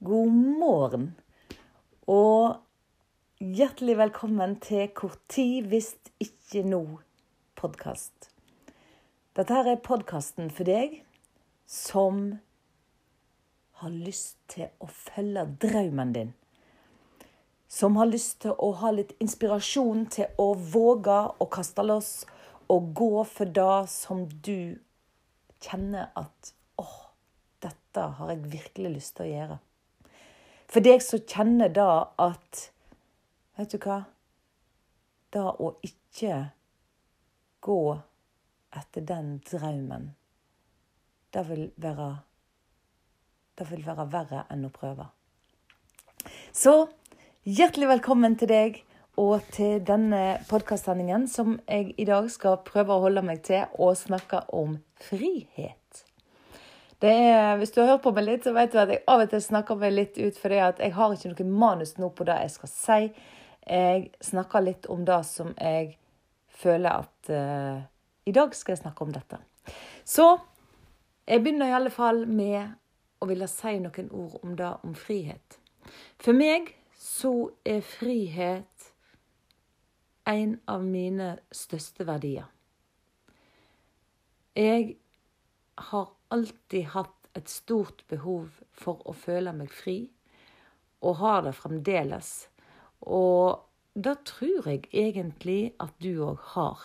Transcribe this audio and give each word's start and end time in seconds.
God 0.00 0.32
morgen 0.32 1.10
og 2.08 2.54
hjertelig 3.36 3.98
velkommen 3.98 4.54
til 4.64 4.86
Hvor 4.96 5.12
tid 5.28 5.68
hvis 5.68 5.90
ikke 6.24 6.62
nå-podkast. 6.64 8.30
Dette 9.36 9.58
her 9.58 9.68
er 9.74 9.82
podkasten 9.84 10.48
for 10.56 10.64
deg 10.64 11.02
som 11.68 12.24
har 13.84 13.92
lyst 13.92 14.40
til 14.48 14.72
å 14.80 14.88
følge 14.88 15.44
drømmen 15.68 16.16
din. 16.16 16.34
Som 17.68 18.00
har 18.00 18.08
lyst 18.08 18.40
til 18.46 18.56
å 18.56 18.72
ha 18.80 18.96
litt 18.96 19.12
inspirasjon 19.20 20.06
til 20.16 20.32
å 20.40 20.54
våge 20.56 21.22
å 21.36 21.52
kaste 21.52 21.84
loss 21.84 22.22
og 22.72 22.94
gå 22.96 23.14
for 23.36 23.52
det 23.52 23.80
som 24.00 24.24
du 24.32 24.78
kjenner 25.60 26.08
at 26.16 26.54
åh, 26.80 27.02
dette 27.60 28.12
har 28.16 28.38
jeg 28.38 28.48
virkelig 28.62 29.00
lyst 29.02 29.20
til 29.20 29.28
å 29.28 29.36
gjøre. 29.36 29.66
For 30.70 30.84
deg 30.86 31.02
som 31.02 31.22
kjenner 31.26 31.72
da 31.74 31.90
at 32.20 32.68
Vet 33.58 33.74
du 33.74 33.82
hva? 33.82 34.04
Det 35.34 35.42
å 35.42 35.74
ikke 35.84 36.36
gå 37.60 37.80
etter 38.78 39.04
den 39.04 39.34
drømmen, 39.44 40.06
det 41.34 41.42
vil 41.50 41.66
være 41.76 42.10
Det 43.58 43.66
vil 43.68 43.82
være 43.84 44.06
verre 44.14 44.44
enn 44.48 44.64
å 44.64 44.70
prøve. 44.72 45.10
Så 46.56 46.72
hjertelig 47.44 47.90
velkommen 47.90 48.38
til 48.40 48.48
deg 48.48 48.78
og 49.20 49.44
til 49.52 49.82
denne 49.84 50.38
podkastsendingen 50.48 51.26
som 51.28 51.58
jeg 51.66 51.92
i 52.00 52.06
dag 52.08 52.30
skal 52.32 52.62
prøve 52.64 52.96
å 52.96 53.04
holde 53.04 53.26
meg 53.26 53.42
til 53.44 53.66
og 53.76 53.98
snakke 54.00 54.46
om 54.56 54.78
frihet. 55.10 55.79
Er, 57.00 57.56
hvis 57.56 57.70
du 57.72 57.80
har 57.80 57.94
hørt 57.94 58.02
på 58.04 58.12
meg 58.12 58.26
litt, 58.26 58.44
så 58.44 58.52
vet 58.52 58.74
du 58.74 58.80
at 58.80 58.90
jeg 58.92 59.00
av 59.08 59.22
og 59.24 59.30
til 59.32 59.40
snakker 59.40 59.78
meg 59.80 59.94
litt 59.94 60.18
ut 60.20 60.36
fordi 60.36 60.58
jeg 60.60 60.92
har 60.92 61.14
ikke 61.14 61.30
noe 61.32 61.46
manus 61.62 61.94
nå 61.96 62.10
på 62.12 62.26
det 62.28 62.36
jeg 62.42 62.52
skal 62.58 62.72
si. 62.74 62.98
Jeg 63.64 64.10
snakker 64.24 64.66
litt 64.66 64.88
om 64.92 65.06
det 65.08 65.22
som 65.28 65.54
jeg 65.56 65.94
føler 66.60 67.06
at 67.06 67.32
uh, 67.32 67.80
I 68.28 68.34
dag 68.36 68.52
skal 68.56 68.74
jeg 68.74 68.82
snakke 68.82 69.06
om 69.06 69.14
dette. 69.16 69.40
Så 70.04 70.26
jeg 71.24 71.40
begynner 71.40 71.70
i 71.70 71.76
alle 71.78 71.92
fall 71.94 72.26
med 72.28 72.76
å 73.20 73.28
ville 73.28 73.48
si 73.48 73.78
noen 73.80 74.12
ord 74.12 74.36
om 74.44 74.54
det 74.58 74.70
om 74.84 74.94
frihet. 74.96 75.56
For 76.20 76.36
meg 76.36 76.74
så 77.00 77.32
er 77.64 77.80
frihet 77.84 78.92
en 80.28 80.58
av 80.68 80.84
mine 80.84 81.32
største 81.52 82.04
verdier. 82.04 82.48
Jeg 84.56 84.98
har 85.90 86.08
alltid 86.34 86.92
hatt 86.94 87.30
et 87.38 87.48
stort 87.48 88.04
behov 88.10 88.60
for 88.74 89.02
å 89.08 89.14
føle 89.14 89.52
meg 89.54 89.70
fri, 89.74 89.98
og 91.00 91.20
har 91.22 91.44
det 91.46 91.54
fremdeles. 91.56 92.30
Og 93.06 93.60
det 93.94 94.16
tror 94.28 94.68
jeg 94.68 94.88
egentlig 94.92 95.72
at 95.82 95.94
du 96.02 96.12
òg 96.26 96.42
har. 96.54 96.82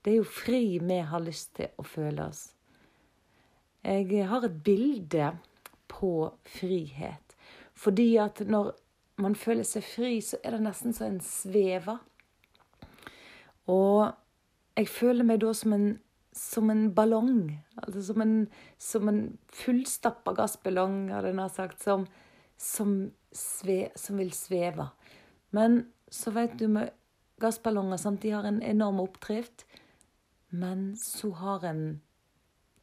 Det 0.00 0.12
er 0.14 0.20
jo 0.20 0.28
fri 0.28 0.78
vi 0.78 1.00
har 1.04 1.24
lyst 1.24 1.56
til 1.58 1.72
å 1.76 1.84
føle 1.84 2.28
oss. 2.30 2.50
Jeg 3.84 4.28
har 4.28 4.44
et 4.44 4.60
bilde 4.64 5.32
på 5.88 6.30
frihet. 6.44 7.36
Fordi 7.74 8.16
at 8.20 8.40
når 8.44 8.72
man 9.20 9.34
føler 9.36 9.64
seg 9.64 9.84
fri, 9.84 10.20
så 10.24 10.38
er 10.44 10.56
det 10.56 10.64
nesten 10.64 10.96
som 10.96 11.14
en 11.14 11.20
svever. 11.24 12.00
Og 13.68 14.10
jeg 14.76 14.88
føler 14.88 15.26
meg 15.26 15.40
da 15.44 15.52
som 15.56 15.74
en 15.76 15.90
som 16.32 16.70
en 16.70 16.94
ballong. 16.94 17.64
Altså 17.82 18.02
som 18.02 18.22
en, 18.22 18.34
som 18.78 19.08
en 19.08 19.22
fullstappa 19.52 20.34
gassballong, 20.38 21.10
hadde 21.12 21.34
jeg 21.34 21.54
sagt, 21.54 21.82
som, 21.82 22.06
som, 22.56 23.10
sve, 23.32 23.90
som, 23.96 24.18
vil 24.20 24.32
sveve. 24.36 24.90
Men 25.50 25.84
så 26.10 26.32
vet 26.34 26.58
du 26.58 26.68
med 26.68 26.92
gassballonger 27.42 28.00
sant? 28.00 28.22
De 28.22 28.34
har 28.34 28.46
en 28.46 28.62
enorm 28.62 29.00
oppdrift, 29.02 29.66
men 30.50 30.94
så 30.98 31.32
har 31.40 31.64
en 31.66 31.84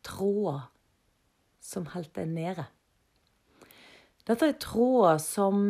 tråder 0.07 0.67
som 1.61 1.87
holder 1.91 2.23
en 2.23 2.35
nede. 2.35 2.65
Dette 4.27 4.49
er 4.51 4.59
tråder 4.59 5.19
som 5.23 5.69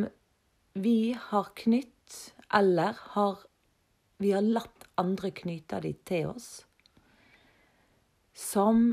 vi 0.77 1.13
har 1.17 1.51
knytt, 1.57 2.33
eller 2.53 2.97
har, 3.13 3.41
vi 4.17 4.31
har 4.33 4.45
latt 4.45 4.87
andre 4.97 5.29
knyte 5.35 5.81
de 5.83 5.91
til 6.07 6.31
oss 6.31 6.67
som 8.37 8.91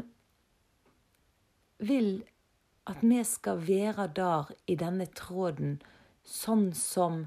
vil 1.79 2.25
at 2.89 3.03
vi 3.05 3.21
skal 3.25 3.61
være 3.67 4.07
der 4.17 4.53
i 4.67 4.77
denne 4.81 5.07
tråden 5.17 5.77
sånn 6.25 6.71
som 6.77 7.27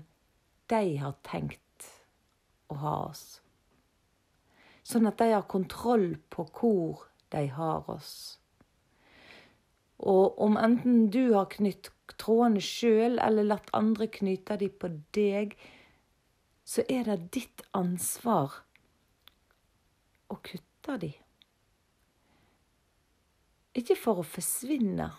de 0.74 0.98
har 0.98 1.14
tenkt 1.26 1.86
å 2.74 2.80
ha 2.82 2.96
oss. 3.10 3.26
Sånn 4.88 5.06
at 5.10 5.20
de 5.22 5.30
har 5.34 5.46
kontroll 5.52 6.16
på 6.34 6.48
hvor 6.58 7.06
de 7.34 7.46
har 7.54 7.86
oss. 7.92 8.40
Og 9.98 10.38
om 10.42 10.58
enten 10.58 11.08
du 11.14 11.34
har 11.36 11.50
knytt 11.54 11.92
trådene 12.18 12.62
sjøl 12.64 13.20
eller 13.22 13.46
latt 13.46 13.70
andre 13.78 14.10
knyte 14.10 14.58
de 14.58 14.70
på 14.70 14.90
deg, 15.14 15.54
så 16.66 16.86
er 16.90 17.06
det 17.08 17.32
ditt 17.38 17.64
ansvar 17.78 18.62
å 20.34 20.38
kutte 20.44 20.98
de. 21.02 21.14
Ikke 23.78 23.98
for 24.00 24.22
å 24.22 24.26
forsvinne. 24.26 25.12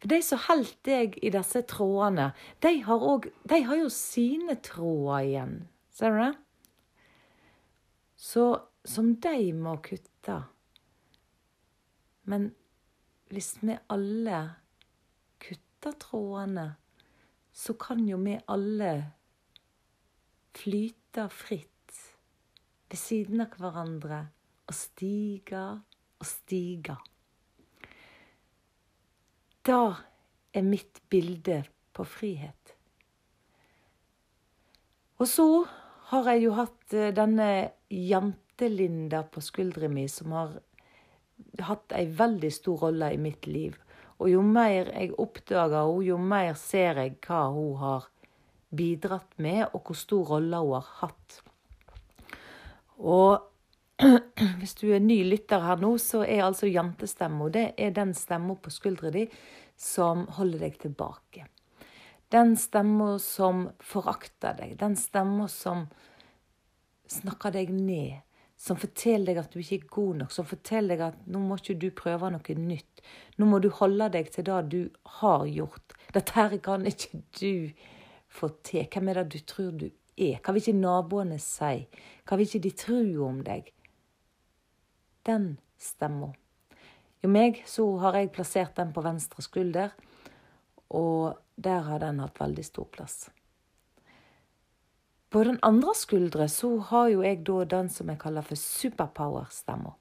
For 0.00 0.12
de 0.12 0.20
som 0.24 0.40
holdt 0.46 0.78
deg 0.88 1.16
i 1.24 1.32
disse 1.32 1.62
trådene, 1.68 2.30
de 2.64 2.72
har, 2.86 3.02
også, 3.04 3.32
de 3.52 3.60
har 3.68 3.80
jo 3.80 3.90
sine 3.92 4.56
tråder 4.64 5.26
igjen. 5.28 5.54
Ser 5.92 6.14
du 6.14 6.22
det? 6.22 6.32
Så 8.20 8.44
som 8.84 9.14
de 9.20 9.52
må 9.56 9.76
kutte. 9.84 10.38
Men 12.28 12.50
hvis 13.32 13.54
vi 13.60 13.76
alle 13.92 14.40
kutter 15.40 15.96
trådene, 16.00 16.66
så 17.52 17.74
kan 17.80 18.04
jo 18.08 18.20
vi 18.24 18.38
alle 18.48 18.92
flyte 20.56 21.28
fritt 21.32 22.00
ved 22.90 22.98
siden 22.98 23.44
av 23.44 23.54
hverandre 23.60 24.24
og 24.66 24.76
stige 24.76 25.64
og 26.20 26.26
stige. 26.26 26.96
Da 29.66 29.96
er 30.56 30.64
mitt 30.64 31.02
bilde 31.12 31.62
på 31.92 32.04
frihet. 32.08 32.74
Og 35.20 35.28
så 35.28 35.46
har 36.10 36.30
jeg 36.32 36.46
jo 36.46 36.54
hatt 36.56 36.94
eh, 36.96 37.12
denne 37.14 37.50
jantelinda 37.92 39.22
på 39.28 39.42
skuldra 39.44 39.90
mi, 39.92 40.06
som 40.08 40.32
har 40.32 40.56
hatt 41.68 41.92
ei 41.96 42.06
veldig 42.08 42.50
stor 42.54 42.86
rolle 42.86 43.12
i 43.14 43.20
mitt 43.20 43.46
liv. 43.46 43.76
Og 44.20 44.32
jo 44.32 44.40
mer 44.44 44.90
jeg 44.94 45.12
oppdager 45.20 45.76
henne, 45.76 46.06
jo 46.08 46.16
mer 46.16 46.56
ser 46.60 47.02
jeg 47.04 47.18
hva 47.26 47.44
hun 47.52 47.76
har 47.80 48.08
bidratt 48.76 49.36
med, 49.36 49.66
og 49.74 49.84
hvor 49.84 49.98
stor 49.98 50.34
rolle 50.36 50.64
hun 50.64 50.74
har 50.78 50.90
hatt. 51.02 51.40
Og 53.00 53.49
hvis 54.60 54.74
du 54.80 54.90
er 54.94 55.02
ny 55.04 55.20
lytter 55.28 55.60
her 55.64 55.80
nå, 55.80 55.94
så 56.00 56.22
er 56.24 56.46
altså 56.46 56.68
jantestemma 56.70 57.50
det 57.52 57.66
er 57.76 57.92
den 57.96 58.14
stemma 58.16 58.56
på 58.56 58.72
skuldra 58.72 59.12
di 59.12 59.26
som 59.80 60.26
holder 60.36 60.66
deg 60.66 60.78
tilbake. 60.80 61.46
Den 62.30 62.54
stemma 62.60 63.16
som 63.20 63.66
forakter 63.82 64.56
deg, 64.60 64.76
den 64.80 64.96
stemma 64.96 65.48
som 65.50 65.88
snakker 67.10 67.56
deg 67.56 67.72
ned, 67.74 68.20
som 68.60 68.76
forteller 68.78 69.32
deg 69.32 69.40
at 69.40 69.54
du 69.54 69.62
ikke 69.62 69.78
er 69.80 69.88
god 69.96 70.20
nok, 70.20 70.34
som 70.34 70.48
forteller 70.48 70.94
deg 70.94 71.06
at 71.08 71.30
nå 71.32 71.40
må 71.42 71.56
ikke 71.58 71.78
du 71.80 71.88
prøve 71.96 72.28
noe 72.32 72.56
nytt. 72.60 73.02
Nå 73.40 73.48
må 73.48 73.58
du 73.58 73.70
holde 73.80 74.10
deg 74.12 74.28
til 74.34 74.46
det 74.46 74.60
du 74.72 74.80
har 75.18 75.48
gjort. 75.48 75.96
Dette 76.12 76.36
her 76.36 76.56
kan 76.62 76.84
ikke 76.88 77.22
du 77.40 77.72
få 78.30 78.52
til. 78.62 78.84
Hvem 78.92 79.10
er 79.10 79.22
det 79.22 79.28
du 79.32 79.40
tror 79.48 79.72
du 79.72 79.88
er? 79.88 80.38
Hva 80.44 80.52
vil 80.52 80.62
ikke 80.62 80.76
naboene 80.76 81.40
si? 81.40 81.86
Hva 82.28 82.36
vil 82.38 82.46
ikke 82.46 82.64
de 82.68 82.74
tro 82.84 83.00
om 83.26 83.40
deg? 83.48 83.72
Den 85.26 85.58
stemma. 85.80 86.32
Jo 87.20 87.28
meg 87.28 87.60
så 87.68 87.84
har 88.00 88.16
jeg 88.16 88.32
plassert 88.32 88.76
den 88.78 88.94
på 88.96 89.04
venstre 89.04 89.44
skulder, 89.44 89.92
og 90.88 91.36
der 91.60 91.84
har 91.86 92.00
den 92.00 92.22
hatt 92.22 92.40
veldig 92.40 92.64
stor 92.64 92.88
plass. 92.92 93.28
På 95.30 95.44
den 95.46 95.60
andre 95.62 95.94
skuldre 95.94 96.48
så 96.50 96.72
har 96.90 97.10
jo 97.12 97.22
jeg 97.22 97.44
da 97.46 97.64
den 97.76 97.90
som 97.92 98.08
jeg 98.10 98.18
kaller 98.18 98.42
for 98.42 98.58
superpower-stemma. 98.58 99.92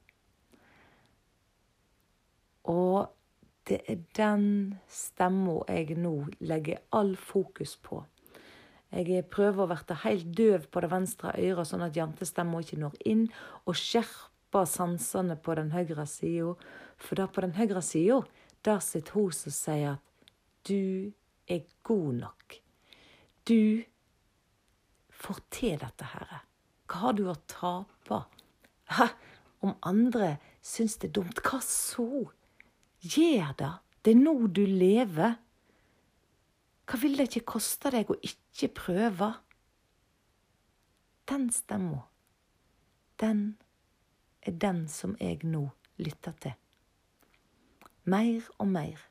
Og 2.70 3.10
det 3.70 3.82
er 3.86 4.00
den 4.18 4.48
stemma 4.90 5.60
jeg 5.68 6.00
nå 6.02 6.16
legger 6.40 6.82
all 6.96 7.14
fokus 7.16 7.76
på. 7.78 8.02
Jeg 8.90 9.28
prøver 9.30 9.64
å 9.64 9.70
være 9.70 10.00
helt 10.02 10.32
døv 10.34 10.66
på 10.74 10.82
det 10.82 10.90
venstre 10.90 11.36
øret, 11.38 11.68
sånn 11.70 11.86
at 11.86 11.98
jantestemma 11.98 12.64
ikke 12.64 12.80
når 12.82 12.98
inn, 13.06 13.28
og 13.70 13.78
skjerper 13.78 14.29
dempar 14.50 14.66
sansene 14.66 15.36
på 15.36 15.56
den 15.56 15.72
høyre 15.72 16.06
sida. 16.08 16.56
For 16.98 17.16
da 17.16 17.28
på 17.28 17.42
den 17.42 17.54
høyre 17.54 17.82
sida, 17.82 18.24
der 18.66 18.80
sitter 18.80 19.14
hun 19.14 19.32
som 19.32 19.52
sier 19.52 19.98
at 19.98 20.02
du 20.68 21.12
er 21.48 21.62
god 21.84 22.14
nok. 22.14 22.56
Du 23.46 23.84
får 25.10 25.40
til 25.52 25.78
dette, 25.80 26.04
her. 26.04 26.42
Hva 26.88 27.00
har 27.00 27.14
du 27.14 27.30
å 27.30 27.36
tape? 27.48 28.24
Hæ? 28.90 29.08
Om 29.62 29.76
andre 29.84 30.38
syns 30.62 30.98
det 30.98 31.10
er 31.10 31.20
dumt, 31.20 31.40
hva 31.44 31.60
så? 31.62 32.26
Gjør 33.02 33.54
det. 33.58 33.72
Det 34.04 34.12
er 34.16 34.20
nå 34.20 34.48
du 34.48 34.66
lever. 34.66 35.38
Hva 36.88 37.00
vil 37.00 37.18
det 37.18 37.30
ikke 37.30 37.54
koste 37.58 37.92
deg 37.92 38.10
å 38.10 38.18
ikke 38.24 38.72
prøve? 38.74 39.34
Den 41.30 41.52
stemma, 41.54 42.08
den 43.22 43.60
er 44.42 44.56
den 44.56 44.88
som 44.88 45.16
jeg 45.20 45.44
nå 45.44 45.66
lytter 46.00 46.36
til. 46.42 46.56
Mer 48.10 48.46
og 48.58 48.68
mer. 48.68 49.02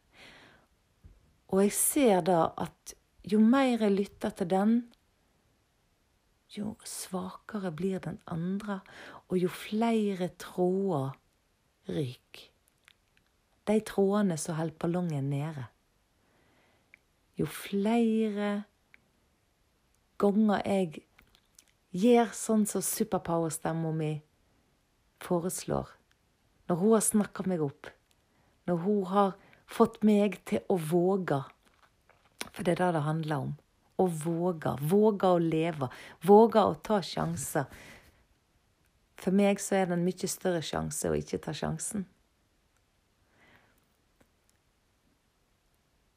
Og 1.49 1.63
jeg 1.63 1.73
ser 1.73 2.21
da 2.27 2.41
at 2.61 2.95
jo 3.29 3.41
mer 3.41 3.85
jeg 3.85 3.93
lytter 3.93 4.33
til 4.37 4.51
den, 4.51 4.77
jo 6.57 6.75
svakere 6.85 7.73
blir 7.73 8.01
den 8.01 8.21
andre, 8.27 8.81
og 9.29 9.37
jo 9.37 9.49
flere 9.53 10.31
tråder 10.41 11.13
ryker. 11.89 12.49
De 13.69 13.81
trådene 13.85 14.37
som 14.41 14.57
holder 14.57 14.81
ballongen 14.81 15.29
nede. 15.29 15.67
Jo 17.37 17.47
flere 17.47 18.63
ganger 20.19 20.65
jeg 20.65 21.03
gjør 21.95 22.33
sånn 22.35 22.65
som 22.67 22.83
superpower-stemma 22.83 23.93
mi 23.95 24.15
foreslår, 25.25 25.89
når 26.69 26.81
hun 26.83 26.97
har 26.97 27.05
snakka 27.05 27.47
meg 27.51 27.63
opp, 27.65 27.89
når 28.69 28.83
hun 28.85 29.07
har 29.13 29.33
fått 29.69 30.03
meg 30.07 30.41
til 30.49 30.65
å 30.69 30.77
våge, 30.81 31.41
for 32.49 32.65
det 32.65 32.77
er 32.77 32.83
det 32.83 32.93
det 32.99 33.07
handler 33.07 33.49
om 33.49 33.57
å 33.99 34.07
våge. 34.07 34.75
Våge 34.81 35.31
å 35.35 35.39
leve. 35.43 35.89
Våge 36.23 36.63
å 36.63 36.77
ta 36.87 37.01
sjanser. 37.03 37.67
For 39.19 39.35
meg 39.35 39.59
så 39.63 39.81
er 39.81 39.89
det 39.89 39.99
en 39.99 40.07
mye 40.07 40.31
større 40.31 40.63
sjanse 40.63 41.11
å 41.11 41.17
ikke 41.19 41.41
ta 41.43 41.55
sjansen. 41.57 42.07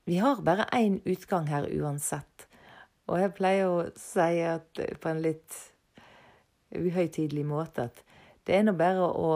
Vi 0.06 0.19
har 0.21 0.42
bare 0.45 0.68
én 0.75 1.00
utgang 1.09 1.48
her 1.50 1.68
uansett. 1.71 2.48
Og 3.09 3.19
jeg 3.21 3.33
pleier 3.38 3.69
å 3.69 3.89
si 3.98 4.42
at, 4.45 4.77
på 5.01 5.09
en 5.09 5.21
litt 5.24 5.57
uhøytidelig 6.77 7.45
måte 7.48 7.89
at 7.89 8.01
det 8.47 8.57
er 8.57 8.63
nå 8.65 8.73
bare 8.77 9.07
å 9.07 9.31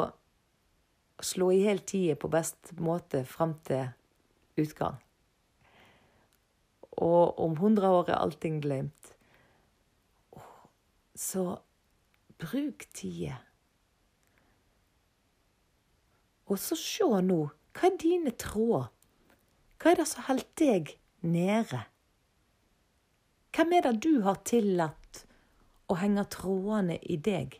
slå 1.23 1.51
i 1.53 1.61
hjel 1.63 1.81
tida 1.87 2.15
på 2.19 2.29
best 2.31 2.73
måte 2.81 3.23
fram 3.29 3.55
til 3.67 3.91
utgang. 4.59 4.97
Og 6.95 7.39
om 7.43 7.55
100 7.57 7.91
år 7.91 8.09
er 8.09 8.21
allting 8.21 8.61
glemt. 8.63 9.11
Så 11.15 11.57
bruk 12.39 12.87
tida. 12.95 13.37
Og 16.45 16.59
så 16.61 16.77
se 16.79 17.07
nå. 17.25 17.41
Hva 17.75 17.89
er 17.89 17.97
dine 17.99 18.31
tråder? 18.39 18.87
Hva 19.81 19.91
er 19.91 19.99
det 19.99 20.07
som 20.07 20.23
holder 20.29 20.47
deg 20.59 20.93
nede? 21.25 21.81
Hvem 23.55 23.73
er 23.75 23.85
det 23.85 23.93
du 24.03 24.21
har 24.23 24.39
tillatt 24.47 25.25
å 25.91 25.97
henge 25.99 26.23
trådene 26.31 26.97
i 27.03 27.17
deg? 27.19 27.59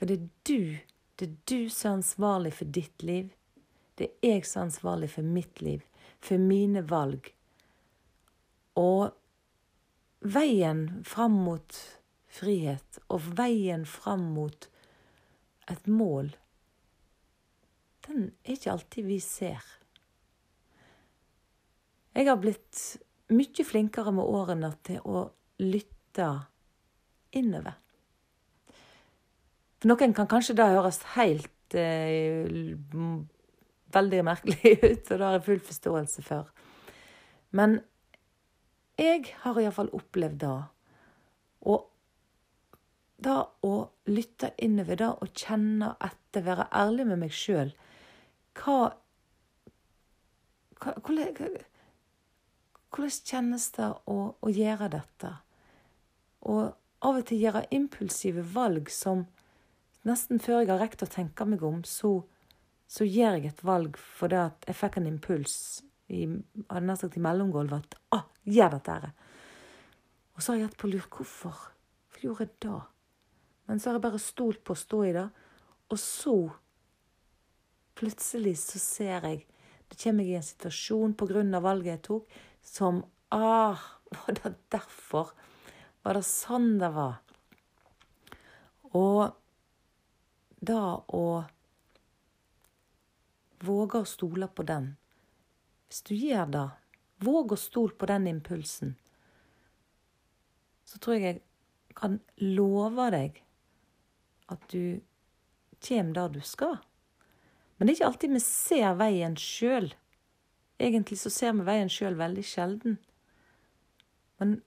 For 0.00 0.08
det 0.08 0.14
er 0.16 0.28
du, 0.48 0.78
det 1.20 1.26
er 1.26 1.32
du 1.44 1.68
som 1.68 1.90
er 1.90 1.96
ansvarlig 1.98 2.54
for 2.56 2.72
ditt 2.72 3.02
liv. 3.04 3.26
Det 4.00 4.06
er 4.08 4.30
jeg 4.30 4.46
som 4.48 4.62
er 4.62 4.68
ansvarlig 4.70 5.10
for 5.12 5.26
mitt 5.28 5.60
liv, 5.60 5.82
for 6.24 6.40
mine 6.40 6.80
valg. 6.88 7.26
Og 8.80 9.10
veien 10.24 10.86
fram 11.04 11.36
mot 11.44 11.76
frihet, 12.32 13.02
og 13.12 13.28
veien 13.36 13.84
fram 13.84 14.24
mot 14.38 14.70
et 15.68 15.84
mål, 15.84 16.32
den 18.08 18.30
er 18.40 18.56
ikke 18.56 18.72
alltid 18.72 19.04
vi 19.04 19.20
ser. 19.20 19.68
Jeg 22.16 22.24
har 22.24 22.40
blitt 22.40 22.80
mye 23.36 23.68
flinkere 23.68 24.16
med 24.16 24.32
årene 24.40 24.72
til 24.88 25.04
å 25.04 25.28
lytte 25.60 26.32
innover. 27.36 27.76
For 29.80 29.88
noen 29.88 30.12
kan 30.16 30.28
kanskje 30.28 30.58
det 30.58 30.68
høres 30.68 31.00
helt 31.14 31.76
eh, 31.78 32.48
veldig 33.94 34.24
merkelig 34.26 34.74
ut, 34.90 35.06
og 35.06 35.14
det 35.14 35.24
har 35.24 35.38
jeg 35.38 35.46
full 35.46 35.62
forståelse 35.70 36.24
for. 36.26 36.50
Men 37.56 37.80
jeg 39.00 39.32
har 39.42 39.58
iallfall 39.58 39.88
opplevd 39.96 40.42
det. 40.42 40.56
Og 41.72 41.86
det 43.20 43.38
å 43.66 43.74
lytte 44.08 44.52
innover, 44.64 45.00
det 45.00 45.08
å 45.08 45.28
kjenne 45.32 45.94
etter, 46.00 46.44
være 46.44 46.68
ærlig 46.76 47.08
med 47.08 47.18
meg 47.24 47.32
sjøl 47.34 47.72
hva, 48.60 48.92
hva 50.80 50.94
hvordan, 51.00 51.56
kjennes 53.26 53.66
det 53.76 53.88
å, 54.10 54.18
å, 54.36 54.50
gjøre 54.50 54.90
dette? 54.92 55.32
Og 56.50 56.62
av 57.06 57.18
og 57.18 57.26
til 57.28 57.42
gjøre 57.44 57.64
impulsive 57.74 58.44
valg 58.54 58.90
som 58.92 59.24
nesten 60.08 60.40
før 60.42 60.62
jeg 60.62 60.70
har 60.72 60.80
rekt 60.80 61.04
å 61.04 61.10
tenke 61.10 61.46
meg 61.48 61.64
om, 61.66 61.82
så 61.84 62.20
så 62.90 63.06
gjør 63.06 63.36
jeg 63.38 63.52
et 63.52 63.60
valg 63.62 63.98
fordi 64.02 64.38
at 64.40 64.64
jeg 64.66 64.78
fikk 64.80 64.96
en 64.98 65.06
impuls 65.06 65.52
i, 66.10 66.24
hadde 66.66 66.86
nær 66.88 67.04
i 67.06 67.22
mellomgulvet 67.22 67.84
at 67.84 68.00
ah, 68.16 68.24
gjør 68.42 68.72
dette 68.74 68.96
her. 68.96 69.12
Og 70.34 70.42
så 70.42 70.52
har 70.52 70.58
jeg 70.58 70.66
hatt 70.66 70.80
på 70.80 70.90
lur 70.90 71.04
hvorfor. 71.06 71.60
Hvorfor 72.10 72.24
gjorde 72.24 72.46
jeg 72.48 72.56
det? 72.64 72.80
Men 73.70 73.78
så 73.78 73.90
har 73.90 73.98
jeg 74.00 74.06
bare 74.08 74.22
stolt 74.24 74.64
på 74.66 74.74
å 74.74 74.80
stå 74.80 75.04
i 75.06 75.14
det. 75.14 75.28
Og 75.94 76.02
så 76.02 76.34
plutselig 78.00 78.56
så 78.64 78.82
ser 78.82 79.28
jeg 79.28 79.46
Det 79.90 79.98
kommer 79.98 80.22
jeg 80.22 80.34
i 80.34 80.38
en 80.38 80.46
situasjon 80.46 81.14
på 81.18 81.26
grunn 81.26 81.54
av 81.54 81.64
valget 81.66 81.92
jeg 81.96 82.02
tok, 82.06 82.34
som 82.62 83.00
Ah, 83.34 83.78
var 84.10 84.36
det 84.36 84.52
derfor? 84.70 85.32
Var 86.02 86.14
det 86.14 86.22
sånn 86.26 86.76
det 86.78 86.90
var? 86.94 87.16
Og 88.98 89.39
da 90.60 91.00
å 91.08 91.24
våge 93.64 94.00
å 94.00 94.08
stole 94.08 94.48
på 94.48 94.64
den. 94.68 94.94
Hvis 95.88 96.02
du 96.06 96.14
gjør 96.14 96.50
det, 96.52 96.66
våg 97.24 97.52
å 97.52 97.60
stole 97.60 97.96
på 97.96 98.08
den 98.08 98.28
impulsen, 98.30 98.94
så 100.84 100.98
tror 100.98 101.16
jeg 101.16 101.24
jeg 101.24 101.42
kan 101.98 102.18
love 102.40 103.08
deg 103.12 103.42
at 104.50 104.62
du 104.72 105.00
kommer 105.80 106.14
der 106.16 106.32
du 106.34 106.40
skal. 106.44 106.78
Men 107.76 107.86
det 107.86 107.94
er 107.94 107.98
ikke 107.98 108.08
alltid 108.10 108.34
vi 108.36 108.42
ser 108.44 108.96
veien 108.98 109.36
sjøl. 109.40 109.88
Egentlig 110.80 111.20
så 111.20 111.30
ser 111.32 111.54
vi 111.56 111.66
veien 111.68 111.92
sjøl 111.92 112.18
veldig 112.18 112.44
sjelden. 112.44 112.98
Men 114.40 114.58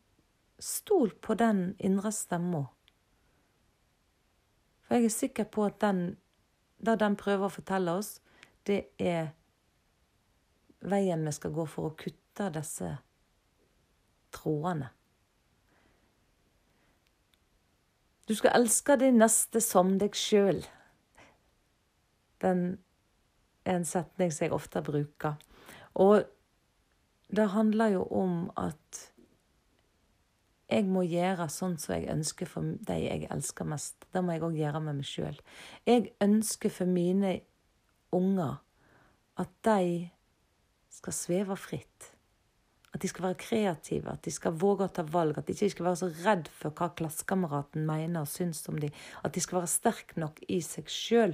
stol 0.61 1.13
på 1.21 1.35
den 1.37 1.73
indre 1.77 2.11
stemma. 2.13 2.65
For 4.93 5.01
jeg 5.01 5.09
er 5.09 5.09
sikker 5.09 5.45
på 5.49 5.63
at 5.65 5.79
den, 5.81 6.01
det 6.77 6.99
den 7.01 7.15
prøver 7.17 7.47
å 7.47 7.49
fortelle 7.49 7.95
oss, 7.97 8.19
det 8.69 8.91
er 9.01 9.31
veien 10.85 11.23
vi 11.25 11.31
skal 11.33 11.55
gå 11.55 11.65
for 11.65 11.87
å 11.89 11.95
kutte 11.97 12.51
disse 12.53 12.91
trådene. 14.37 14.91
Du 18.29 18.35
skal 18.37 18.53
elske 18.59 18.99
din 19.01 19.17
neste 19.17 19.63
som 19.65 19.95
deg 19.97 20.13
sjøl. 20.13 20.61
Den 22.45 22.63
er 23.65 23.79
en 23.79 23.89
setning 23.89 24.29
som 24.29 24.45
jeg 24.45 24.53
ofte 24.53 24.85
bruker. 24.85 25.41
Og 25.97 26.21
det 27.33 27.49
handler 27.57 27.95
jo 27.97 28.05
om 28.13 28.37
at 28.61 29.07
jeg 30.73 30.89
må 30.89 31.03
gjøre 31.05 31.47
sånn 31.51 31.75
som 31.81 31.95
jeg 31.95 32.09
ønsker 32.11 32.49
for 32.49 32.75
de 32.87 32.97
jeg 32.99 33.27
elsker 33.33 33.67
mest. 33.69 34.07
Det 34.13 34.23
må 34.23 34.35
jeg 34.35 34.43
òg 34.47 34.57
gjøre 34.57 34.81
med 34.83 34.99
meg 34.99 35.07
sjøl. 35.07 35.37
Jeg 35.87 36.11
ønsker 36.23 36.73
for 36.73 36.89
mine 36.89 37.37
unger 38.13 38.59
at 39.41 39.53
de 39.65 40.09
skal 40.93 41.15
sveve 41.17 41.57
fritt. 41.57 42.09
At 42.93 43.01
de 43.01 43.09
skal 43.09 43.25
være 43.25 43.39
kreative, 43.41 44.11
at 44.11 44.21
de 44.25 44.31
skal 44.33 44.53
våge 44.61 44.85
å 44.85 44.93
ta 44.93 45.01
valg, 45.09 45.39
at 45.39 45.47
de 45.47 45.55
ikke 45.55 45.73
skal 45.73 45.87
være 45.87 46.01
så 46.03 46.09
redd 46.27 46.49
for 46.53 46.75
hva 46.77 46.91
klassekameraten 46.93 47.87
mener 47.87 48.21
og 48.21 48.29
syns 48.29 48.61
om 48.69 48.77
dem. 48.81 48.93
At 49.25 49.33
de 49.33 49.41
skal 49.41 49.61
være 49.61 49.71
sterke 49.71 50.21
nok 50.21 50.43
i 50.45 50.59
seg 50.61 50.91
sjøl. 50.93 51.33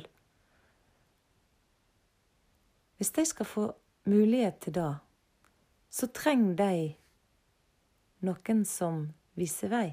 Hvis 2.99 3.11
de 3.15 3.27
skal 3.27 3.47
få 3.47 3.65
mulighet 4.07 4.61
til 4.63 4.75
det, 4.79 4.93
så 5.91 6.07
trenger 6.15 6.55
de 6.59 6.73
noen 8.27 8.63
som 8.67 9.07
viser 9.39 9.71
vei. 9.71 9.87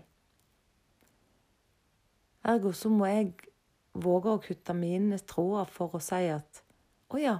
Ergo 2.47 2.73
så 2.77 2.91
må 2.93 3.09
jeg 3.11 3.33
våge 3.97 4.33
å 4.35 4.43
kutte 4.43 4.75
mine 4.77 5.19
tråder 5.27 5.71
for 5.73 5.97
å 5.97 6.03
si 6.03 6.27
at 6.31 6.63
å 7.15 7.21
ja, 7.23 7.39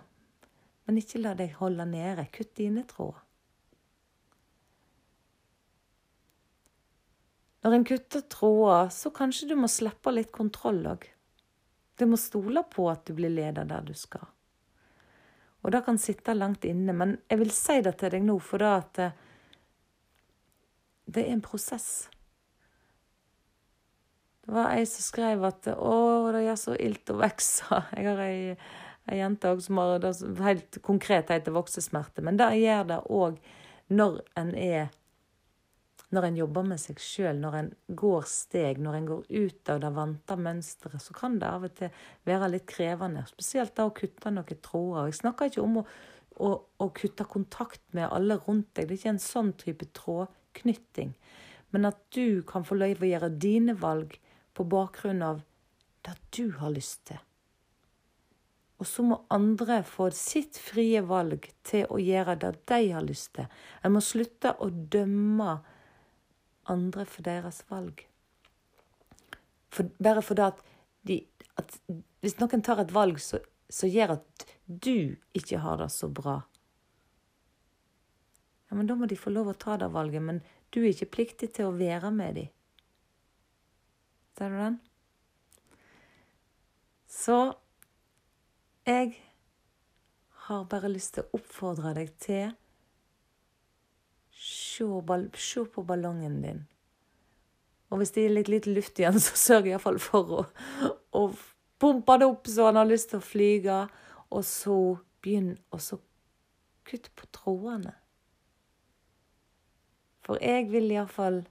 Men 0.87 1.01
ikke 1.01 1.19
la 1.19 1.33
deg 1.35 1.57
holde 1.59 1.83
nede. 1.91 2.29
Kutt 2.31 2.53
dine 2.55 2.85
tråder. 2.87 3.19
Når 7.67 7.75
en 7.75 7.85
kutter 7.89 8.23
tråder, 8.31 8.93
så 8.95 9.11
kanskje 9.11 9.49
du 9.51 9.57
må 9.59 9.67
slippe 9.67 10.13
litt 10.15 10.31
kontroll 10.31 10.85
òg. 10.87 11.09
Du 11.99 12.05
må 12.07 12.15
stole 12.23 12.63
på 12.71 12.87
at 12.87 13.03
du 13.09 13.17
blir 13.19 13.35
leder 13.35 13.67
der 13.67 13.83
du 13.83 13.91
skal. 13.99 14.29
Og 15.67 15.75
det 15.75 15.81
kan 15.83 15.99
sitte 15.99 16.37
langt 16.39 16.63
inne, 16.69 16.95
men 16.95 17.17
jeg 17.27 17.41
vil 17.41 17.51
si 17.51 17.81
det 17.83 17.97
til 17.99 18.15
deg 18.15 18.23
nå, 18.23 18.39
for 18.39 18.63
det 18.63 18.71
at 18.71 19.01
eh, 19.03 19.17
det 21.07 21.25
er 21.25 21.33
en 21.33 21.45
prosess. 21.45 22.09
Det 24.47 24.55
var 24.55 24.77
ei 24.77 24.85
som 24.87 25.03
skrev 25.03 25.45
at 25.49 25.67
'Å, 25.67 26.33
det 26.35 26.45
gjør 26.45 26.59
så 26.61 26.77
ilt 26.79 27.11
å 27.11 27.19
vokse'. 27.19 27.81
Jeg 27.97 28.07
har 28.07 28.21
ei, 28.23 28.57
ei 29.11 29.19
jente 29.19 29.51
òg 29.51 29.63
som 29.65 29.81
har 29.83 29.99
det 30.03 30.13
helt 30.43 30.79
konkret 30.83 31.33
heter 31.35 31.55
voksesmerte. 31.55 32.23
Men 32.23 32.39
det 32.39 32.53
gjør 32.61 32.87
det 32.93 33.01
òg 33.11 33.41
når 33.91 34.23
en 34.39 34.55
er 34.55 34.95
når 36.15 36.29
en 36.29 36.37
jobber 36.39 36.67
med 36.71 36.79
seg 36.81 37.01
sjøl, 37.03 37.41
når 37.43 37.57
en 37.59 37.71
går 37.99 38.27
steg, 38.31 38.79
når 38.83 38.99
en 38.99 39.09
går 39.09 39.25
ut 39.27 39.71
av 39.73 39.81
det 39.83 39.91
vante 39.97 40.37
mønsteret, 40.39 41.03
så 41.03 41.17
kan 41.17 41.41
det 41.41 41.49
av 41.51 41.67
og 41.67 41.75
til 41.81 41.91
være 42.29 42.51
litt 42.53 42.67
krevende. 42.71 43.25
Spesielt 43.27 43.75
da 43.77 43.89
å 43.89 43.95
kutte 43.97 44.31
noen 44.31 44.61
tråder. 44.63 45.11
Jeg 45.11 45.19
snakker 45.19 45.51
ikke 45.51 45.65
om 45.65 45.81
å, 45.83 45.85
å, 46.39 46.53
å, 46.79 46.89
kutte 46.95 47.27
kontakt 47.27 47.83
med 47.97 48.07
alle 48.07 48.39
rundt 48.47 48.71
deg. 48.79 48.87
Det 48.87 48.95
er 48.95 49.01
ikke 49.01 49.15
en 49.17 49.25
sånn 49.27 49.53
type 49.59 49.91
trådknytting. 50.57 51.15
Men 51.71 51.85
at 51.85 51.99
du 52.11 52.43
kan 52.43 52.65
få 52.65 52.75
løyve 52.75 53.07
å 53.07 53.11
gjøre 53.11 53.39
dine 53.39 53.75
valg 53.75 54.19
på 54.55 54.65
bakgrunn 54.65 55.23
av 55.23 55.43
det 56.03 56.17
du 56.31 56.53
har 56.59 56.71
lyst 56.71 57.07
til. 57.07 57.19
Og 58.79 58.87
så 58.87 59.03
må 59.03 59.25
andre 59.31 59.83
få 59.83 60.11
sitt 60.11 60.59
frie 60.61 61.01
valg 61.01 61.49
til 61.65 61.87
å 61.89 61.99
gjøre 61.99 62.37
det 62.37 62.53
de 62.69 62.93
har 62.93 63.03
lyst 63.03 63.35
til. 63.35 63.47
En 63.83 63.93
må 63.93 64.01
slutte 64.01 64.53
å 64.61 64.69
dømme 64.69 65.61
andre 66.69 67.07
for 67.07 67.23
deres 67.23 67.63
valg. 67.71 68.05
For, 69.71 69.89
bare 69.99 70.23
fordi 70.23 70.43
at, 70.43 70.61
at 71.57 71.81
Hvis 72.21 72.39
noen 72.41 72.63
tar 72.63 72.81
et 72.81 72.93
valg 72.93 73.21
som 73.21 73.89
gjør 73.89 74.17
at 74.17 74.47
du 74.67 75.17
ikke 75.37 75.61
har 75.63 75.79
det 75.79 75.91
så 75.95 76.09
bra, 76.09 76.41
ja, 78.69 78.77
men 78.77 78.87
da 78.87 78.97
må 78.99 79.07
de 79.07 79.19
få 79.19 79.31
lov 79.31 79.53
å 79.53 79.59
ta 79.59 79.77
det 79.81 79.89
valget. 79.95 80.23
Men 80.23 80.43
du 80.75 80.83
er 80.83 80.91
ikke 80.91 81.13
pliktig 81.19 81.53
til 81.57 81.71
å 81.71 81.77
være 81.77 82.11
med 82.15 82.39
dem. 82.41 82.53
Ser 84.37 84.53
du 84.53 84.59
den? 84.61 84.79
Så 87.17 87.37
jeg 88.87 89.15
har 90.47 90.67
bare 90.71 90.91
lyst 90.93 91.17
til 91.17 91.25
å 91.25 91.41
oppfordre 91.41 91.95
deg 91.97 92.13
til 92.23 92.55
Se, 94.37 94.85
på 94.85 95.83
ballongen 95.83 96.43
din. 96.43 96.59
Og 97.89 97.99
hvis 97.99 98.13
det 98.13 98.27
er 98.27 98.35
litt 98.35 98.51
litt 98.53 98.67
luft 98.69 98.99
igjen, 99.01 99.17
så 99.25 99.39
sørg 99.41 99.71
iallfall 99.71 99.97
for 100.03 100.35
å, 100.43 100.43
å 101.17 101.23
pumpe 101.81 102.19
det 102.21 102.29
opp 102.29 102.51
så 102.53 102.69
han 102.69 102.81
har 102.83 102.89
lyst 102.89 103.11
til 103.15 103.23
å 103.23 103.25
flyge. 103.25 103.79
Og 104.37 104.45
så 104.45 104.77
begynn 105.25 105.55
å 105.73 105.81
så 105.81 105.99
kutt 106.87 107.09
på 107.17 107.31
trådene. 107.35 107.95
For 110.27 110.43
jeg 110.43 110.67
vil 110.73 110.91
iallfall 110.91 111.45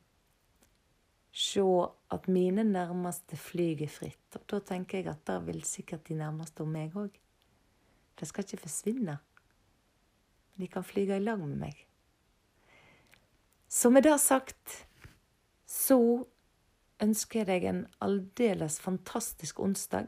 se 1.35 1.63
at 2.11 2.27
mine 2.31 2.63
nærmeste 2.63 3.37
flyger 3.39 3.91
fritt. 3.91 4.35
Og 4.35 4.43
da 4.51 4.59
tenker 4.63 4.99
jeg 4.99 5.11
at 5.11 5.23
da 5.27 5.39
vil 5.43 5.63
sikkert 5.67 6.07
de 6.07 6.19
nærmeste 6.19 6.63
om 6.63 6.71
meg 6.75 6.95
òg. 6.99 7.15
De 8.19 8.27
skal 8.27 8.45
ikke 8.45 8.63
forsvinne. 8.63 9.17
De 10.55 10.67
kan 10.71 10.83
flyge 10.87 11.17
i 11.17 11.23
lag 11.23 11.39
med 11.39 11.57
meg. 11.59 11.81
Så 13.67 13.91
med 13.91 14.05
det 14.07 14.15
sagt 14.23 14.85
så 15.67 15.99
ønsker 17.03 17.41
jeg 17.41 17.47
deg 17.49 17.65
en 17.67 17.81
aldeles 18.03 18.79
fantastisk 18.79 19.59
onsdag. 19.59 20.07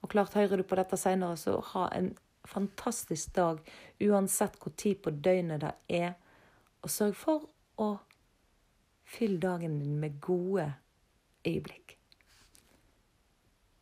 Og 0.00 0.08
klart, 0.08 0.34
hører 0.34 0.56
du 0.56 0.64
på 0.64 0.78
dette 0.78 0.96
seinere, 0.96 1.36
så 1.36 1.58
ha 1.74 1.88
en 1.92 2.14
fantastisk 2.48 3.34
dag 3.36 3.60
uansett 4.02 4.56
hvor 4.58 4.72
tid 4.76 5.02
på 5.04 5.12
døgnet 5.12 5.60
det 5.62 5.74
er. 5.92 6.14
Og 6.82 6.90
sørg 6.90 7.18
for 7.18 7.51
å 7.78 7.96
fyll 9.04 9.38
dagen 9.40 9.78
din 9.80 9.98
med 10.00 10.20
gode 10.20 10.72
øyeblikk. 11.46 11.98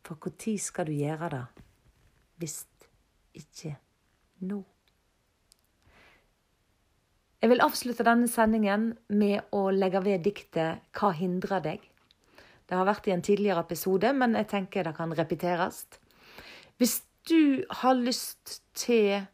For 0.03 0.17
når 0.19 0.57
skal 0.59 0.85
du 0.85 0.91
gjøre 0.91 1.29
det 1.29 1.45
hvis 2.41 2.65
ikke 3.37 3.75
nå? 4.49 4.63
Jeg 7.41 7.49
vil 7.49 7.63
avslutte 7.63 8.05
denne 8.05 8.27
sendingen 8.29 8.91
med 9.09 9.47
å 9.55 9.69
legge 9.71 10.03
ved 10.03 10.23
diktet 10.23 10.81
'Hva 10.93 11.11
hindrer 11.13 11.61
deg?' 11.61 11.87
Det 12.69 12.77
har 12.77 12.85
vært 12.85 13.07
i 13.07 13.11
en 13.11 13.21
tidligere 13.21 13.59
episode, 13.59 14.13
men 14.13 14.33
jeg 14.33 14.47
tenker 14.47 14.83
det 14.83 14.95
kan 14.95 15.11
repeteres. 15.11 15.85
Hvis 16.77 17.03
du 17.27 17.65
har 17.69 17.93
lyst 17.93 18.61
til 18.73 19.27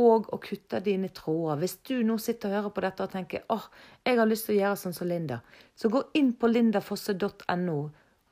òg 0.00 0.30
å 0.34 0.38
kutte 0.42 0.80
dine 0.84 1.10
tråder, 1.14 1.60
hvis 1.60 1.76
du 1.86 2.00
nå 2.06 2.16
sitter 2.22 2.50
og 2.50 2.56
hører 2.56 2.74
på 2.76 2.84
dette 2.86 3.06
og 3.06 3.14
tenker 3.14 3.44
åh, 3.52 3.66
jeg 4.06 4.18
har 4.18 4.28
lyst 4.30 4.48
til 4.48 4.56
å 4.56 4.60
gjøre 4.60 4.80
sånn 4.80 4.96
som 4.96 5.10
Linda, 5.10 5.40
så 5.76 5.90
gå 5.92 6.02
inn 6.18 6.32
på 6.38 6.50
lindafosse.no 6.50 7.78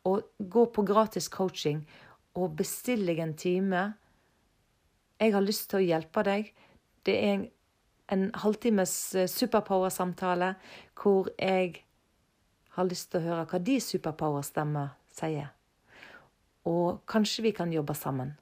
og 0.08 0.48
gå 0.56 0.64
på 0.72 0.86
gratis 0.88 1.28
coaching 1.32 1.84
og 2.38 2.56
bestill 2.56 3.04
deg 3.08 3.20
en 3.20 3.36
time. 3.36 3.84
Jeg 5.18 5.34
har 5.34 5.44
lyst 5.44 5.68
til 5.70 5.80
å 5.80 5.86
hjelpe 5.86 6.22
deg. 6.24 6.52
Det 7.04 7.16
er 7.18 7.32
en 7.34 7.46
en 8.08 8.30
halvtimes 8.34 9.14
eh, 9.14 9.28
superpower-samtale 9.28 10.54
hvor 10.98 11.28
jeg 11.36 11.82
har 12.76 12.88
lyst 12.88 13.10
til 13.12 13.20
å 13.20 13.26
høre 13.26 13.46
hva 13.50 13.60
de 13.60 13.78
superpower-stemmer 13.84 14.94
sier. 15.12 15.50
Og 16.68 17.02
kanskje 17.08 17.48
vi 17.48 17.52
kan 17.56 17.72
jobbe 17.72 17.96
sammen. 17.96 18.34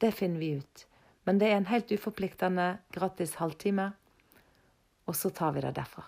Det 0.00 0.12
finner 0.16 0.40
vi 0.40 0.54
ut. 0.60 0.86
Men 1.24 1.40
det 1.40 1.50
er 1.50 1.58
en 1.60 1.68
helt 1.68 1.92
uforpliktende 1.92 2.78
gratis 2.92 3.36
halvtime, 3.40 3.90
og 5.06 5.16
så 5.16 5.30
tar 5.30 5.52
vi 5.52 5.64
det 5.64 5.74
derfra. 5.76 6.04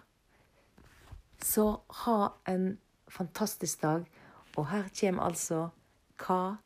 Så 1.43 1.67
ha 2.05 2.19
en 2.49 2.79
fantastisk 3.09 3.83
dag, 3.83 4.07
og 4.57 4.69
her 4.71 4.89
kommer 5.01 5.23
altså 5.23 5.69
Hva 6.23 6.57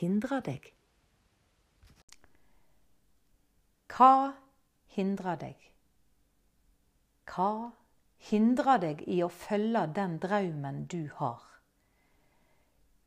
hindrer 0.00 0.42
deg? 0.42 0.72
Hva 3.92 4.34
hindrer 4.96 5.38
deg? 5.40 5.68
Hva 7.30 7.70
hindrer 8.28 8.80
deg 8.82 9.04
i 9.06 9.22
å 9.24 9.28
følge 9.30 9.86
den 9.94 10.18
drømmen 10.22 10.84
du 10.90 11.06
har? 11.20 11.42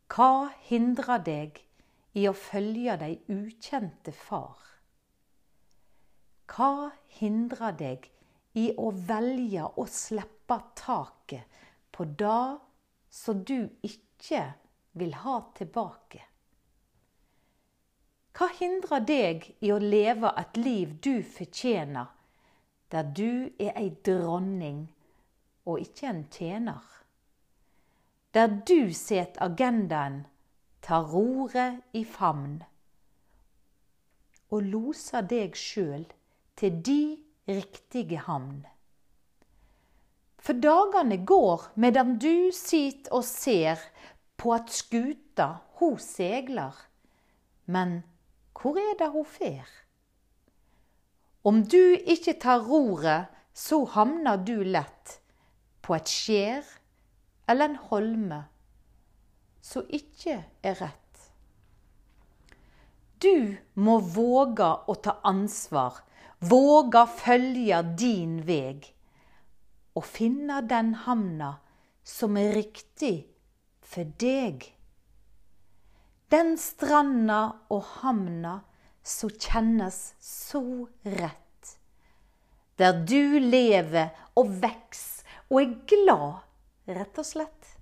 Hva 0.09 0.49
hindrer 0.69 1.21
deg 1.25 1.61
i 2.17 2.25
å 2.29 2.33
følge 2.33 2.95
de 3.03 3.11
ukjente 3.35 4.15
far? 4.15 4.78
Hva 6.49 6.89
hindrer 7.19 7.75
deg 7.77 8.07
i 8.57 8.69
å 8.77 8.89
velge 9.09 9.67
å 9.77 9.85
slippe 9.85 10.57
taket 10.79 11.61
på 11.93 12.07
det 12.21 12.57
som 13.13 13.43
du 13.45 13.69
ikke 13.85 14.41
vil 14.97 15.13
ha 15.23 15.35
tilbake? 15.59 16.23
Hva 18.33 18.47
hindrer 18.59 19.03
deg 19.03 19.45
i 19.59 19.71
å 19.75 19.77
leve 19.83 20.31
et 20.41 20.57
liv 20.57 20.95
du 21.03 21.19
fortjener, 21.23 22.07
der 22.89 23.03
du 23.03 23.51
er 23.59 23.75
ei 23.77 23.89
dronning 24.05 24.87
og 25.69 25.83
ikke 25.83 26.07
en 26.09 26.23
tjener. 26.33 26.85
Der 28.33 28.47
du 28.47 28.93
set 28.93 29.37
agendaen, 29.41 30.23
tar 30.81 31.05
roret 31.11 31.81
i 31.93 32.05
famn 32.07 32.61
og 34.49 34.63
loser 34.65 35.25
deg 35.29 35.57
sjøl 35.59 36.05
til 36.59 36.81
de 36.85 37.01
riktige 37.47 38.19
havn. 38.27 38.65
For 40.39 40.55
dagene 40.55 41.19
går 41.25 41.71
medan 41.79 42.17
du 42.19 42.51
sit 42.55 43.09
og 43.15 43.23
ser 43.27 43.81
på 44.39 44.53
at 44.55 44.71
skuta 44.71 45.49
ho 45.79 45.95
segler, 46.03 46.75
men 47.65 48.01
hvor 48.59 48.79
er 48.79 48.95
det 48.99 49.11
ho 49.13 49.23
fer? 49.23 49.67
Om 51.43 51.63
du 51.63 51.95
ikke 51.95 52.35
tar 52.39 52.63
roret, 52.67 53.31
så 53.53 53.83
havner 53.95 54.39
du 54.43 54.59
lett 54.63 55.19
på 55.83 55.95
et 55.95 56.11
skjær 56.11 56.67
eller 57.49 57.71
en 57.71 57.79
holme 57.89 58.39
som 59.63 59.87
ikke 59.89 60.37
er 60.63 60.77
rett. 60.79 60.95
Du 63.19 63.55
må 63.75 63.97
våge 63.99 64.67
å 64.87 64.95
ta 65.03 65.17
ansvar, 65.27 65.97
våge 66.39 67.03
følge 67.19 67.81
din 67.99 68.39
veg, 68.47 68.87
og 69.95 70.05
finne 70.07 70.61
den 70.67 70.93
hamna 71.05 71.57
som 72.07 72.37
er 72.39 72.53
riktig 72.55 73.27
for 73.83 74.07
deg. 74.21 74.63
Den 76.29 76.55
stranda 76.61 77.41
og 77.73 77.83
hamna 77.99 78.59
som 79.03 79.31
kjennes 79.33 80.13
så 80.21 80.61
rett. 81.03 81.75
Der 82.79 83.01
du 83.03 83.39
lever 83.43 84.13
og 84.39 84.53
veks 84.61 85.23
og 85.49 85.61
er 85.63 85.73
glad, 85.89 86.45
rett 86.87 87.19
og 87.19 87.27
slett. 87.27 87.73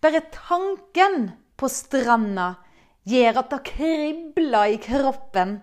Bare 0.00 0.22
tanken 0.32 1.32
på 1.58 1.68
stranda 1.68 2.54
gjør 3.08 3.42
at 3.42 3.52
det 3.52 3.60
kribler 3.68 4.72
i 4.72 4.80
kroppen. 4.80 5.58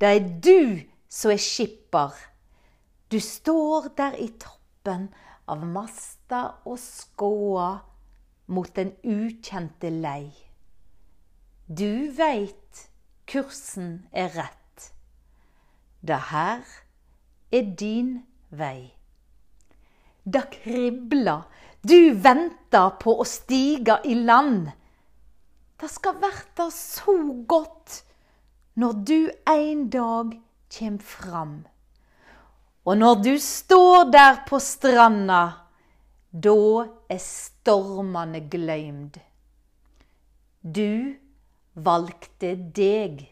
Det 0.00 0.08
er 0.08 0.30
du 0.44 0.91
som 1.12 1.32
er 1.34 1.40
skipper. 1.40 2.14
Du 3.12 3.20
står 3.20 3.92
der 3.98 4.16
i 4.16 4.30
toppen 4.40 5.10
av 5.52 5.64
masta 5.68 6.42
og 6.64 6.78
skåa 6.80 7.68
mot 8.52 8.72
den 8.76 8.94
ukjente 9.04 9.90
lei. 9.92 10.32
Du 11.68 12.08
veit 12.16 12.86
kursen 13.28 14.06
er 14.12 14.32
rett. 14.36 14.88
Det 16.00 16.18
her 16.32 16.64
er 17.52 17.68
din 17.78 18.14
vei. 18.50 18.92
Det 20.24 20.44
kribler, 20.54 21.44
du 21.82 22.14
venter 22.24 22.94
på 23.02 23.18
å 23.20 23.26
stige 23.26 23.98
i 24.06 24.14
land. 24.14 24.70
Det 25.78 25.90
skal 25.90 26.20
verta 26.22 26.68
så 26.74 27.14
godt 27.48 28.00
når 28.78 28.98
du 29.06 29.18
en 29.50 29.86
dag 29.92 30.36
kjem 30.72 30.98
fram. 30.98 31.62
Og 32.84 32.96
når 32.98 33.20
du 33.22 33.34
står 33.38 34.10
der 34.10 34.40
på 34.48 34.58
stranda, 34.58 35.42
da 36.32 36.56
er 37.12 37.20
stormane 37.22 38.40
gløymd. 38.50 39.18
Du 40.62 41.14
valgte 41.74 42.54
deg. 42.56 43.26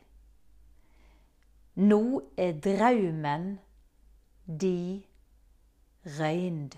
Nå 1.80 2.02
er 2.36 2.52
draumen 2.60 3.50
di 4.44 5.02
røynd. 6.18 6.76